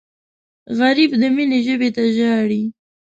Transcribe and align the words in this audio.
غریب 0.79 1.11
د 1.21 1.23
مینې 1.35 1.59
ژبې 1.67 1.89
ته 1.95 2.03
ژاړي 2.15 2.63